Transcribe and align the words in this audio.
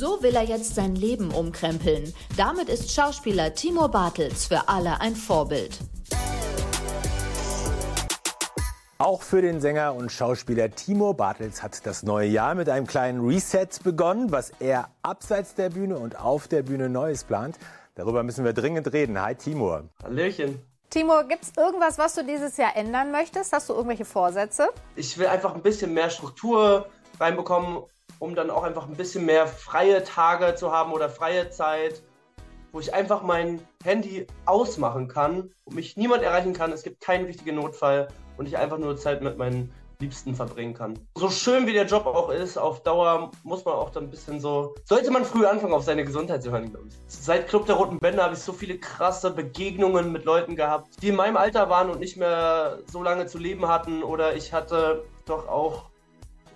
So 0.00 0.22
will 0.22 0.34
er 0.34 0.44
jetzt 0.44 0.76
sein 0.76 0.94
Leben 0.94 1.30
umkrempeln. 1.30 2.14
Damit 2.34 2.70
ist 2.70 2.90
Schauspieler 2.90 3.52
Timo 3.52 3.86
Bartels 3.86 4.46
für 4.46 4.66
alle 4.66 4.98
ein 5.02 5.14
Vorbild. 5.14 5.78
Auch 8.96 9.20
für 9.20 9.42
den 9.42 9.60
Sänger 9.60 9.94
und 9.94 10.10
Schauspieler 10.10 10.70
Timo 10.70 11.12
Bartels 11.12 11.62
hat 11.62 11.84
das 11.84 12.02
neue 12.02 12.28
Jahr 12.28 12.54
mit 12.54 12.70
einem 12.70 12.86
kleinen 12.86 13.20
Reset 13.20 13.68
begonnen, 13.84 14.32
was 14.32 14.52
er 14.58 14.88
abseits 15.02 15.54
der 15.54 15.68
Bühne 15.68 15.98
und 15.98 16.18
auf 16.18 16.48
der 16.48 16.62
Bühne 16.62 16.88
Neues 16.88 17.24
plant. 17.24 17.58
Darüber 17.94 18.22
müssen 18.22 18.42
wir 18.42 18.54
dringend 18.54 18.90
reden. 18.94 19.20
Hi 19.20 19.34
Timo. 19.34 19.80
Hallöchen. 20.02 20.62
Timo, 20.88 21.24
gibt 21.28 21.42
es 21.42 21.52
irgendwas, 21.58 21.98
was 21.98 22.14
du 22.14 22.24
dieses 22.24 22.56
Jahr 22.56 22.74
ändern 22.74 23.12
möchtest? 23.12 23.52
Hast 23.52 23.68
du 23.68 23.74
irgendwelche 23.74 24.06
Vorsätze? 24.06 24.70
Ich 24.96 25.18
will 25.18 25.26
einfach 25.26 25.54
ein 25.54 25.60
bisschen 25.60 25.92
mehr 25.92 26.08
Struktur 26.08 26.86
reinbekommen, 27.20 27.82
um 28.20 28.34
dann 28.36 28.50
auch 28.50 28.62
einfach 28.62 28.86
ein 28.86 28.96
bisschen 28.96 29.26
mehr 29.26 29.48
freie 29.48 30.04
Tage 30.04 30.54
zu 30.54 30.70
haben 30.70 30.92
oder 30.92 31.08
freie 31.08 31.50
Zeit, 31.50 32.02
wo 32.70 32.78
ich 32.78 32.94
einfach 32.94 33.22
mein 33.22 33.60
Handy 33.82 34.26
ausmachen 34.46 35.08
kann 35.08 35.50
und 35.64 35.74
mich 35.74 35.96
niemand 35.96 36.22
erreichen 36.22 36.52
kann. 36.52 36.70
Es 36.70 36.84
gibt 36.84 37.00
keinen 37.00 37.26
wichtigen 37.26 37.56
Notfall 37.56 38.06
und 38.36 38.46
ich 38.46 38.56
einfach 38.56 38.78
nur 38.78 38.96
Zeit 38.96 39.22
mit 39.22 39.38
meinen 39.38 39.72
Liebsten 40.00 40.34
verbringen 40.34 40.74
kann. 40.74 40.98
So 41.16 41.28
schön 41.30 41.66
wie 41.66 41.72
der 41.72 41.86
Job 41.86 42.06
auch 42.06 42.30
ist, 42.30 42.56
auf 42.56 42.82
Dauer 42.82 43.30
muss 43.42 43.64
man 43.64 43.74
auch 43.74 43.90
dann 43.90 44.04
ein 44.04 44.10
bisschen 44.10 44.40
so, 44.40 44.74
sollte 44.84 45.10
man 45.10 45.24
früh 45.24 45.44
anfangen, 45.44 45.74
auf 45.74 45.84
seine 45.84 46.04
Gesundheit 46.04 46.42
zu 46.42 46.50
hören, 46.50 46.70
glaube 46.70 46.88
ich. 46.88 46.94
Seit 47.06 47.48
Club 47.48 47.66
der 47.66 47.76
Roten 47.76 47.98
Bänder 47.98 48.24
habe 48.24 48.34
ich 48.34 48.40
so 48.40 48.52
viele 48.52 48.78
krasse 48.78 49.30
Begegnungen 49.30 50.12
mit 50.12 50.24
Leuten 50.24 50.56
gehabt, 50.56 51.02
die 51.02 51.08
in 51.08 51.16
meinem 51.16 51.36
Alter 51.36 51.68
waren 51.68 51.90
und 51.90 52.00
nicht 52.00 52.16
mehr 52.16 52.78
so 52.90 53.02
lange 53.02 53.26
zu 53.26 53.38
leben 53.38 53.68
hatten. 53.68 54.02
Oder 54.02 54.36
ich 54.36 54.52
hatte 54.54 55.04
doch 55.26 55.48
auch 55.48 55.90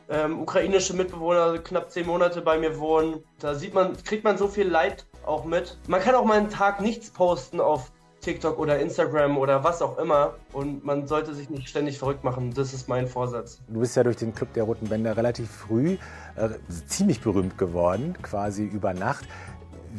ähm, 0.09 0.41
ukrainische 0.41 0.95
Mitbewohner 0.95 1.59
knapp 1.59 1.91
zehn 1.91 2.07
Monate 2.07 2.43
bei 2.43 2.59
mir 2.59 2.79
wohnen. 2.79 3.23
Da 3.39 3.55
sieht 3.55 3.75
man, 3.75 3.97
kriegt 4.05 4.25
man 4.25 4.37
so 4.37 4.49
viel 4.49 4.69
Leid 4.69 5.07
auch 5.25 5.45
mit. 5.45 5.79
Man 5.89 6.01
kann 6.01 6.15
auch 6.15 6.25
mal 6.25 6.39
einen 6.39 6.51
Tag 6.51 6.81
nichts 6.81 7.11
posten 7.11 7.61
auf 7.61 7.91
TikTok 8.21 8.59
oder 8.59 8.79
Instagram 8.79 9.37
oder 9.37 9.65
was 9.65 9.83
auch 9.83 9.99
immer. 9.99 10.35
Und 10.53 10.85
man 10.85 11.07
sollte 11.07 11.35
sich 11.35 11.51
nicht 11.51 11.69
ständig 11.69 11.99
verrückt 11.99 12.25
machen. 12.25 12.53
Das 12.55 12.73
ist 12.73 12.89
mein 12.89 13.07
Vorsatz. 13.07 13.61
Du 13.69 13.81
bist 13.81 13.97
ja 13.97 14.03
durch 14.03 14.17
den 14.17 14.35
Club 14.35 14.53
der 14.55 14.65
Roten 14.65 14.89
Bänder 14.89 15.17
relativ 15.17 15.51
früh 15.51 15.99
äh, 16.37 16.49
ziemlich 16.87 17.21
berühmt 17.21 17.59
geworden, 17.59 18.17
quasi 18.23 18.65
über 18.65 18.95
Nacht. 18.95 19.27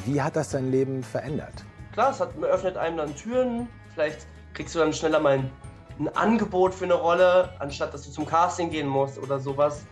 Wie 0.06 0.22
hat 0.22 0.36
das 0.36 0.50
dein 0.50 0.72
Leben 0.72 1.04
verändert? 1.04 1.54
Klar, 1.94 2.12
es 2.12 2.20
hat, 2.20 2.32
öffnet 2.42 2.78
einem 2.78 2.98
dann 2.98 3.16
Türen. 3.16 3.70
Vielleicht 3.94 4.28
kriegst 4.54 4.76
du 4.76 4.80
dann 4.80 4.92
schneller 4.92 5.20
mal 5.20 5.34
ein, 5.34 5.52
ein 6.00 6.10
Angebot 6.16 6.74
für 6.74 6.86
eine 6.86 6.96
Rolle, 6.96 7.50
anstatt 7.60 7.94
dass 7.94 8.04
du 8.04 8.12
zum 8.12 8.26
Casting 8.26 8.70
gehen 8.70 8.88
musst 8.88 9.18
oder 9.18 9.40
sowas. 9.40 9.86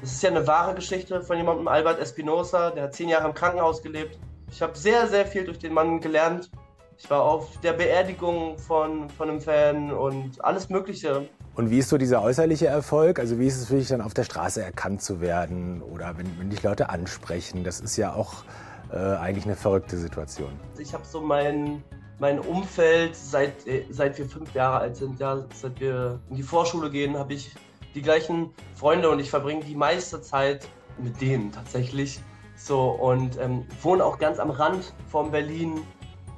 Das 0.00 0.12
ist 0.12 0.22
ja 0.22 0.30
eine 0.30 0.46
wahre 0.46 0.74
Geschichte 0.74 1.22
von 1.22 1.36
jemandem, 1.36 1.68
Albert 1.68 2.00
Espinosa, 2.00 2.70
der 2.70 2.84
hat 2.84 2.94
zehn 2.94 3.08
Jahre 3.08 3.28
im 3.28 3.34
Krankenhaus 3.34 3.82
gelebt. 3.82 4.18
Ich 4.50 4.62
habe 4.62 4.76
sehr, 4.76 5.06
sehr 5.08 5.26
viel 5.26 5.44
durch 5.44 5.58
den 5.58 5.72
Mann 5.72 6.00
gelernt 6.00 6.50
ich 6.98 7.10
war 7.10 7.22
auf 7.22 7.60
der 7.60 7.74
Beerdigung 7.74 8.56
von, 8.58 9.08
von 9.10 9.28
einem 9.28 9.40
Fan 9.40 9.92
und 9.92 10.42
alles 10.42 10.70
Mögliche. 10.70 11.28
Und 11.54 11.70
wie 11.70 11.78
ist 11.78 11.90
so 11.90 11.98
dieser 11.98 12.22
äußerliche 12.22 12.66
Erfolg? 12.66 13.18
Also 13.18 13.38
wie 13.38 13.46
ist 13.46 13.60
es 13.60 13.68
für 13.68 13.76
dich 13.76 13.88
dann 13.88 14.00
auf 14.00 14.14
der 14.14 14.24
Straße 14.24 14.62
erkannt 14.62 15.02
zu 15.02 15.20
werden 15.20 15.82
oder 15.82 16.16
wenn, 16.16 16.26
wenn 16.38 16.50
dich 16.50 16.62
Leute 16.62 16.88
ansprechen? 16.88 17.64
Das 17.64 17.80
ist 17.80 17.96
ja 17.96 18.14
auch 18.14 18.44
äh, 18.92 18.96
eigentlich 18.96 19.44
eine 19.44 19.56
verrückte 19.56 19.98
Situation. 19.98 20.50
Ich 20.78 20.94
habe 20.94 21.04
so 21.04 21.20
mein, 21.20 21.82
mein 22.18 22.38
Umfeld, 22.38 23.14
seit, 23.14 23.66
äh, 23.66 23.84
seit 23.90 24.18
wir 24.18 24.26
fünf 24.26 24.54
Jahre 24.54 24.78
alt 24.78 24.96
sind, 24.96 25.18
ja, 25.18 25.44
seit 25.54 25.78
wir 25.80 26.18
in 26.30 26.36
die 26.36 26.42
Vorschule 26.42 26.90
gehen, 26.90 27.18
habe 27.18 27.34
ich 27.34 27.54
die 27.96 28.02
gleichen 28.02 28.54
Freunde 28.74 29.10
und 29.10 29.18
ich 29.18 29.30
verbringe 29.30 29.64
die 29.64 29.74
meiste 29.74 30.22
Zeit 30.22 30.68
mit 30.98 31.20
denen 31.20 31.50
tatsächlich. 31.50 32.20
So 32.54 32.90
und 32.90 33.38
ähm, 33.38 33.66
wohne 33.82 34.04
auch 34.04 34.18
ganz 34.18 34.38
am 34.38 34.50
Rand 34.50 34.92
von 35.10 35.30
Berlin 35.30 35.82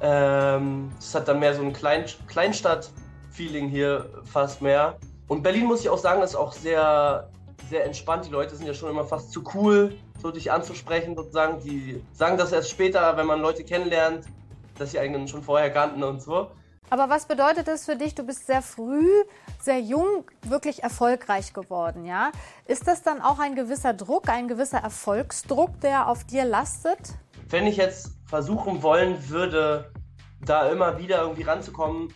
ähm, 0.00 0.91
es 0.98 1.15
hat 1.15 1.28
dann 1.28 1.41
mehr 1.41 1.55
so 1.55 1.62
ein 1.62 1.73
Klein 1.73 2.05
Kleinstadt-Feeling 2.28 3.69
hier 3.69 4.09
fast 4.25 4.62
mehr. 4.62 4.97
Und 5.27 5.43
Berlin, 5.43 5.66
muss 5.66 5.81
ich 5.81 5.88
auch 5.88 5.99
sagen, 5.99 6.22
ist 6.22 6.37
auch 6.37 6.53
sehr, 6.53 7.28
sehr 7.69 7.84
entspannt. 7.84 8.27
Die 8.27 8.31
Leute 8.31 8.55
sind 8.56 8.66
ja 8.66 8.75
schon 8.75 8.91
immer 8.91 9.05
fast 9.05 9.32
zu 9.32 9.43
cool, 9.55 9.94
so 10.22 10.31
dich 10.31 10.50
anzusprechen 10.50 11.16
sozusagen. 11.16 11.61
Die 11.62 12.03
sagen 12.12 12.38
das 12.38 12.53
erst 12.53 12.71
später, 12.71 13.16
wenn 13.16 13.27
man 13.27 13.41
Leute 13.41 13.65
kennenlernt, 13.65 14.25
dass 14.78 14.93
sie 14.93 14.99
einen 14.99 15.27
schon 15.27 15.43
vorher 15.43 15.71
kannten 15.71 16.03
und 16.03 16.22
so. 16.22 16.50
Aber 16.91 17.10
was 17.10 17.26
bedeutet 17.26 17.69
es 17.69 17.84
für 17.84 17.97
dich? 17.97 18.15
Du 18.15 18.22
bist 18.22 18.47
sehr 18.47 18.62
früh, 18.62 19.06
sehr 19.60 19.81
jung, 19.81 20.25
wirklich 20.43 20.82
erfolgreich 20.82 21.53
geworden, 21.53 22.06
ja? 22.06 22.32
Ist 22.66 22.88
das 22.88 23.03
dann 23.03 23.21
auch 23.21 23.38
ein 23.38 23.54
gewisser 23.54 23.93
Druck, 23.93 24.28
ein 24.31 24.49
gewisser 24.49 24.78
Erfolgsdruck, 24.78 25.81
der 25.81 26.09
auf 26.09 26.25
dir 26.25 26.44
lastet? 26.44 26.99
Wenn 27.50 27.66
ich 27.66 27.76
jetzt 27.76 28.12
versuchen 28.26 28.82
wollen 28.82 29.28
würde, 29.28 29.93
da 30.41 30.71
immer 30.71 30.99
wieder 30.99 31.22
irgendwie 31.22 31.43
ranzukommen, 31.43 32.15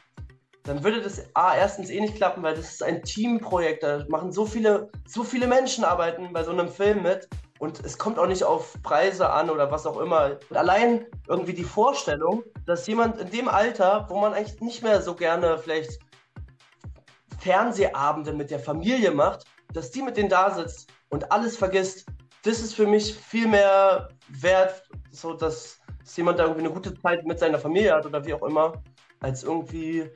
dann 0.63 0.85
würde 0.85 1.03
das 1.03 1.23
A, 1.35 1.57
erstens 1.57 1.91
eh 1.91 2.01
nicht 2.01 2.15
klappen, 2.15 2.43
weil 2.43 2.55
das 2.55 2.73
ist 2.73 2.83
ein 2.83 3.03
Teamprojekt. 3.03 3.83
Da 3.83 4.05
machen 4.09 4.33
so 4.33 4.47
viele, 4.47 4.91
so 5.07 5.25
viele 5.25 5.49
Menschen 5.49 5.85
arbeiten 5.85 6.33
bei 6.33 6.45
so 6.45 6.53
einem 6.53 6.69
Film 6.69 7.03
mit. 7.03 7.29
Und 7.63 7.79
es 7.85 7.97
kommt 7.97 8.19
auch 8.19 8.27
nicht 8.27 8.43
auf 8.43 8.77
Preise 8.83 9.31
an 9.31 9.49
oder 9.49 9.71
was 9.71 9.87
auch 9.87 10.01
immer. 10.01 10.37
Und 10.51 10.57
allein 10.57 11.07
irgendwie 11.29 11.53
die 11.53 11.63
Vorstellung, 11.63 12.43
dass 12.67 12.89
jemand 12.89 13.21
in 13.21 13.31
dem 13.31 13.49
Alter, 13.49 14.07
wo 14.09 14.19
man 14.19 14.35
eigentlich 14.35 14.61
nicht 14.61 14.83
mehr 14.83 15.01
so 15.01 15.15
gerne 15.15 15.57
vielleicht 15.59 16.01
Fernsehabende 17.39 18.33
mit 18.33 18.51
der 18.51 18.59
Familie 18.59 19.13
macht, 19.13 19.45
dass 19.73 19.93
die 19.93 20.03
mit 20.03 20.17
denen 20.17 20.29
da 20.29 20.51
sitzt 20.51 20.91
und 21.11 21.31
alles 21.31 21.57
vergisst, 21.57 22.05
das 22.43 22.59
ist 22.59 22.75
für 22.75 22.89
mich 22.89 23.15
viel 23.15 23.47
mehr 23.47 24.09
wert, 24.29 24.83
so 25.13 25.33
dass 25.33 25.79
dass 26.01 26.17
jemand 26.17 26.41
da 26.41 26.47
irgendwie 26.47 26.65
eine 26.65 26.75
gute 26.75 27.01
Zeit 27.01 27.25
mit 27.25 27.39
seiner 27.39 27.61
Familie 27.61 27.95
hat 27.95 28.05
oder 28.07 28.27
wie 28.27 28.35
auch 28.35 28.43
immer, 28.43 28.73
als 29.21 29.45
irgendwie 29.45 30.11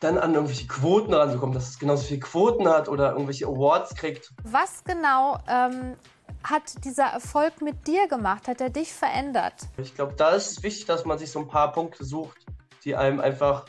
dann 0.00 0.18
an 0.18 0.34
irgendwelche 0.34 0.66
Quoten 0.66 1.14
ranzukommen, 1.14 1.54
dass 1.54 1.70
es 1.70 1.78
genauso 1.78 2.04
viele 2.04 2.20
Quoten 2.20 2.68
hat 2.68 2.88
oder 2.88 3.12
irgendwelche 3.12 3.46
Awards 3.46 3.94
kriegt. 3.94 4.30
Was 4.44 4.84
genau 4.84 5.38
ähm, 5.48 5.96
hat 6.44 6.84
dieser 6.84 7.06
Erfolg 7.06 7.60
mit 7.60 7.86
dir 7.86 8.08
gemacht? 8.08 8.48
Hat 8.48 8.60
er 8.60 8.70
dich 8.70 8.92
verändert? 8.92 9.54
Ich 9.76 9.94
glaube, 9.94 10.14
da 10.16 10.30
ist 10.30 10.50
es 10.50 10.62
wichtig, 10.62 10.86
dass 10.86 11.04
man 11.04 11.18
sich 11.18 11.30
so 11.30 11.40
ein 11.40 11.48
paar 11.48 11.72
Punkte 11.72 12.04
sucht, 12.04 12.38
die 12.84 12.96
einem 12.96 13.20
einfach 13.20 13.66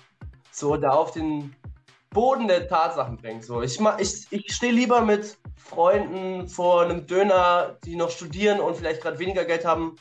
so 0.51 0.77
da 0.77 0.91
auf 0.91 1.11
den 1.11 1.55
Boden 2.11 2.47
der 2.47 2.67
Tatsachen 2.67 3.17
bringen. 3.17 3.41
So, 3.41 3.61
ich, 3.61 3.79
ich, 3.97 4.27
ich 4.29 4.53
stehe 4.53 4.73
lieber 4.73 5.01
mit 5.01 5.37
Freunden 5.55 6.47
vor 6.47 6.83
einem 6.83 7.07
Döner, 7.07 7.77
die 7.85 7.95
noch 7.95 8.09
studieren 8.09 8.59
und 8.59 8.75
vielleicht 8.75 9.01
gerade 9.01 9.19
weniger 9.19 9.45
Geld 9.45 9.65
haben, 9.65 9.95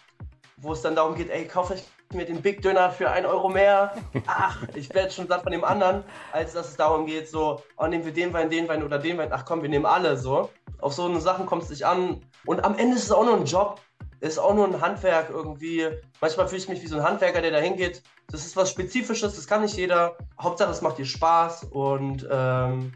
wo 0.56 0.72
es 0.72 0.82
dann 0.82 0.97
darum 0.97 1.14
geht, 1.14 1.31
ey, 1.31 1.47
kaufe 1.47 1.75
ich 1.75 1.84
mir 2.12 2.25
den 2.25 2.42
Big 2.42 2.60
Döner 2.62 2.91
für 2.91 3.08
ein 3.10 3.25
Euro 3.25 3.48
mehr. 3.48 3.94
Ach, 4.26 4.66
ich 4.75 4.92
werde 4.92 5.12
schon 5.12 5.28
satt 5.28 5.44
von 5.44 5.52
dem 5.52 5.62
anderen, 5.62 6.02
als 6.32 6.54
dass 6.54 6.70
es 6.70 6.76
darum 6.76 7.06
geht, 7.06 7.28
so, 7.28 7.62
oh, 7.76 7.87
nehmen 7.87 8.04
wir 8.04 8.12
den 8.12 8.32
Wein, 8.32 8.50
den 8.50 8.69
Wein 8.69 8.82
oder 8.82 8.98
den 8.98 9.16
Wein. 9.19 9.28
Ach 9.32 9.44
komm, 9.44 9.62
wir 9.62 9.69
nehmen 9.69 9.87
alle 9.87 10.16
so. 10.16 10.50
Auf 10.83 10.93
so 10.95 11.07
eine 11.07 11.21
Sachen 11.21 11.47
kommt 11.47 11.65
es 11.65 11.71
nicht 11.71 11.87
an. 11.87 12.21
Und 12.47 12.65
am 12.65 12.77
Ende 12.77 12.97
ist 12.97 13.05
es 13.05 13.13
auch 13.13 13.25
nur 13.25 13.37
ein 13.37 13.45
Job. 13.45 13.81
Ist 14.21 14.39
auch 14.39 14.55
nur 14.55 14.67
ein 14.67 14.81
Handwerk 14.81 15.31
irgendwie. 15.31 15.89
Manchmal 16.21 16.47
fühle 16.47 16.61
ich 16.61 16.69
mich 16.69 16.83
wie 16.83 16.87
so 16.87 16.97
ein 16.97 17.03
Handwerker, 17.03 17.41
der 17.41 17.53
da 17.53 17.59
hingeht. 17.59 18.03
Das 18.31 18.45
ist 18.45 18.55
was 18.55 18.71
Spezifisches, 18.71 19.35
das 19.35 19.47
kann 19.47 19.63
nicht 19.63 19.77
jeder. 19.77 20.17
Hauptsache, 20.39 20.71
es 20.71 20.83
macht 20.83 20.99
dir 20.99 21.07
Spaß 21.07 21.65
und 21.71 22.29
ähm, 22.31 22.93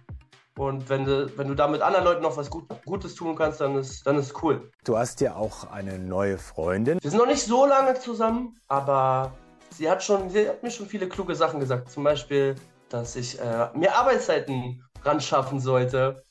und 0.57 0.89
wenn 0.89 1.05
du, 1.05 1.37
wenn 1.37 1.49
du 1.49 1.55
da 1.55 1.67
mit 1.67 1.83
anderen 1.83 2.05
Leuten 2.05 2.23
noch 2.23 2.37
was 2.37 2.49
Gut, 2.49 2.67
Gutes 2.85 3.17
tun 3.17 3.35
kannst, 3.35 3.61
dann 3.61 3.75
ist, 3.77 4.07
dann 4.07 4.17
ist 4.19 4.41
cool. 4.43 4.71
Du 4.85 4.97
hast 4.97 5.21
ja 5.21 5.35
auch 5.35 5.69
eine 5.71 5.99
neue 5.99 6.39
Freundin. 6.39 7.01
Wir 7.03 7.11
sind 7.11 7.19
noch 7.19 7.27
nicht 7.27 7.43
so 7.43 7.67
lange 7.67 7.95
zusammen, 7.95 8.55
aber 8.69 9.33
sie 9.71 9.91
hat, 9.91 10.05
schon, 10.05 10.31
sie 10.31 10.49
hat 10.49 10.63
mir 10.63 10.71
schon 10.71 10.87
viele 10.87 11.09
kluge 11.09 11.35
Sachen 11.35 11.59
gesagt. 11.59 11.91
Zum 11.91 12.05
Beispiel, 12.05 12.55
dass 12.89 13.17
ich 13.17 13.41
äh, 13.41 13.69
mir 13.75 13.97
Arbeitszeiten 13.97 14.85
ran 15.03 15.21
schaffen 15.21 15.59
sollte 15.59 16.23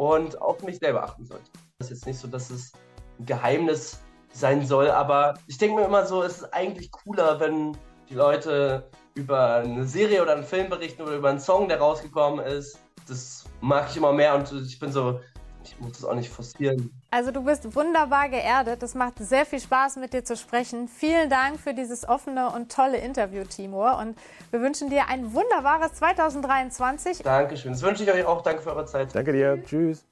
und 0.00 0.40
auf 0.40 0.62
mich 0.62 0.78
selber 0.78 1.04
achten 1.04 1.26
sollte. 1.26 1.50
Das 1.78 1.90
ist 1.90 1.98
jetzt 1.98 2.06
nicht 2.06 2.18
so, 2.18 2.26
dass 2.26 2.48
es 2.48 2.72
ein 3.18 3.26
Geheimnis 3.26 4.00
sein 4.32 4.66
soll, 4.66 4.90
aber 4.90 5.34
ich 5.46 5.58
denke 5.58 5.78
mir 5.78 5.86
immer 5.86 6.06
so, 6.06 6.22
es 6.22 6.38
ist 6.38 6.54
eigentlich 6.54 6.90
cooler, 6.90 7.38
wenn 7.38 7.76
die 8.08 8.14
Leute 8.14 8.88
über 9.12 9.56
eine 9.56 9.84
Serie 9.84 10.22
oder 10.22 10.32
einen 10.32 10.44
Film 10.44 10.70
berichten 10.70 11.02
oder 11.02 11.16
über 11.16 11.28
einen 11.28 11.38
Song, 11.38 11.68
der 11.68 11.80
rausgekommen 11.80 12.42
ist. 12.46 12.78
Das 13.08 13.44
mag 13.60 13.90
ich 13.90 13.98
immer 13.98 14.14
mehr 14.14 14.34
und 14.36 14.50
ich 14.50 14.78
bin 14.78 14.90
so, 14.90 15.20
ich 15.64 15.78
muss 15.80 15.92
das 15.92 16.04
auch 16.04 16.14
nicht 16.14 16.30
forcieren. 16.30 16.90
Also 17.10 17.30
du 17.30 17.42
bist 17.42 17.74
wunderbar 17.74 18.28
geerdet. 18.28 18.82
Es 18.82 18.94
macht 18.94 19.18
sehr 19.18 19.44
viel 19.44 19.60
Spaß, 19.60 19.96
mit 19.96 20.12
dir 20.12 20.24
zu 20.24 20.36
sprechen. 20.36 20.88
Vielen 20.88 21.28
Dank 21.28 21.58
für 21.60 21.74
dieses 21.74 22.08
offene 22.08 22.50
und 22.50 22.72
tolle 22.72 22.98
Interview, 22.98 23.44
Timur. 23.44 23.98
Und 23.98 24.16
wir 24.50 24.60
wünschen 24.60 24.90
dir 24.90 25.08
ein 25.08 25.34
wunderbares 25.34 25.94
2023. 25.94 27.18
Dankeschön. 27.18 27.72
Das 27.72 27.82
wünsche 27.82 28.04
ich 28.04 28.12
euch 28.12 28.24
auch. 28.24 28.42
Danke 28.42 28.62
für 28.62 28.70
eure 28.70 28.86
Zeit. 28.86 29.14
Danke 29.14 29.32
dir. 29.32 29.62
Tschüss. 29.64 30.04